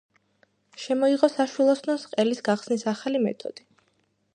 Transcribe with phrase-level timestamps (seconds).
[0.83, 3.71] შემოიღო საშვილოსნოს ყელის გახსნის ახალი მეთოდი.